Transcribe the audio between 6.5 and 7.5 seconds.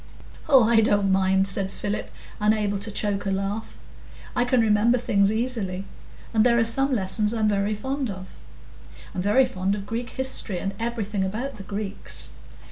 are some lessons I'm